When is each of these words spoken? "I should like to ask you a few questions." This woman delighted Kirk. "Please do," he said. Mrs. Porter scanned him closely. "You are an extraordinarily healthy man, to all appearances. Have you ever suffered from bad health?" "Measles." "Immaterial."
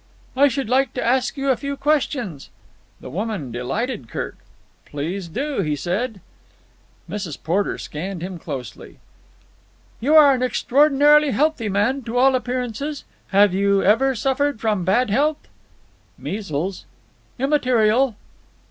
"I 0.35 0.47
should 0.47 0.67
like 0.67 0.95
to 0.95 1.05
ask 1.05 1.37
you 1.37 1.49
a 1.51 1.55
few 1.55 1.77
questions." 1.77 2.49
This 2.99 3.11
woman 3.11 3.51
delighted 3.51 4.09
Kirk. 4.09 4.35
"Please 4.83 5.27
do," 5.27 5.61
he 5.61 5.75
said. 5.75 6.21
Mrs. 7.07 7.37
Porter 7.43 7.77
scanned 7.77 8.23
him 8.23 8.39
closely. 8.39 8.97
"You 9.99 10.15
are 10.15 10.33
an 10.33 10.41
extraordinarily 10.41 11.29
healthy 11.29 11.69
man, 11.69 12.01
to 12.05 12.17
all 12.17 12.33
appearances. 12.33 13.03
Have 13.27 13.53
you 13.53 13.83
ever 13.83 14.15
suffered 14.15 14.59
from 14.59 14.83
bad 14.85 15.11
health?" 15.11 15.47
"Measles." 16.17 16.85
"Immaterial." 17.37 18.15